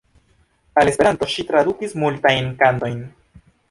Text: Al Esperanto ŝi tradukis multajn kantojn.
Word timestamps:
Al 0.81 0.89
Esperanto 0.93 1.29
ŝi 1.35 1.47
tradukis 1.53 1.97
multajn 2.07 2.53
kantojn. 2.65 3.03